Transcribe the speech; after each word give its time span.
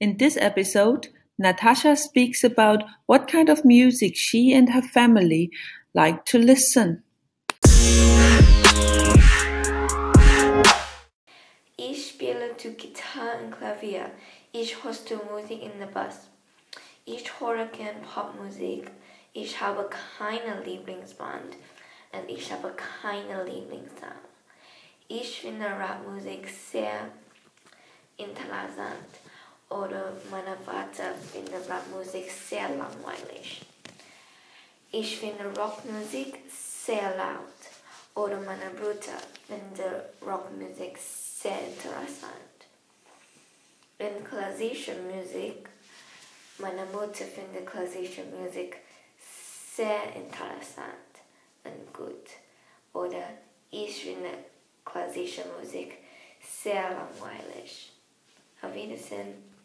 In 0.00 0.16
this 0.16 0.36
episode, 0.36 1.08
Natasha 1.38 1.94
speaks 1.94 2.42
about 2.42 2.82
what 3.06 3.28
kind 3.28 3.48
of 3.48 3.64
music 3.64 4.16
she 4.16 4.52
and 4.52 4.70
her 4.70 4.82
family 4.82 5.52
like 5.94 6.24
to 6.24 6.38
listen. 6.38 7.04
Ich 11.76 12.08
spiele 12.08 12.56
zu 12.56 12.72
Gitarre 12.72 13.38
und 13.44 13.52
Klavier. 13.52 14.10
Ich 14.52 14.82
hoste 14.82 15.20
Musik 15.30 15.62
in 15.62 15.78
der 15.78 15.86
Bus. 15.86 16.28
Ich 17.04 17.30
höre 17.38 17.66
gern 17.66 18.02
Popmusik. 18.02 18.90
Ich 19.32 19.60
habe 19.60 19.88
keine 20.18 20.64
Lieblingsband 20.64 21.56
und 22.12 22.28
ich 22.28 22.50
habe 22.50 22.74
keine 22.74 23.44
Lieblingssong. 23.44 24.18
Ich 25.06 25.40
finde 25.40 25.66
Rapmusik 25.66 26.48
sehr 26.48 27.12
interessant 28.16 29.13
oder 29.74 30.12
meine 30.30 30.56
Vater 30.64 31.14
findet 31.32 31.68
Rapmusik 31.68 32.30
sehr 32.30 32.68
langweilig. 32.68 33.62
Ich 34.92 35.18
finde 35.18 35.46
Rockmusik 35.58 36.38
sehr 36.48 37.16
laut 37.16 37.60
oder 38.14 38.40
meine 38.40 38.70
Bruder 38.70 39.18
findet 39.48 40.22
Rockmusik 40.22 40.96
sehr 40.96 41.58
interessant. 41.60 42.54
In 43.98 44.24
klassischer 44.24 44.94
Musik, 44.94 45.68
meine 46.58 46.84
Mutter 46.86 47.24
findet 47.24 47.66
klassische 47.66 48.22
Musik 48.24 48.76
sehr 49.76 50.04
interessant 50.14 51.12
und 51.64 51.92
gut. 51.92 52.28
Oder 52.92 53.30
ich 53.72 54.04
finde 54.04 54.30
klassische 54.84 55.44
Musik 55.58 55.98
sehr 56.40 56.90
langweilig. 56.90 57.92
Auf 58.62 58.72
Wiedersehen. 58.72 59.53